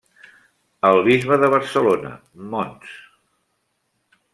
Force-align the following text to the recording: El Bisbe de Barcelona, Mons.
El 0.89 1.01
Bisbe 1.09 1.39
de 1.45 1.51
Barcelona, 1.57 2.15
Mons. 2.55 2.99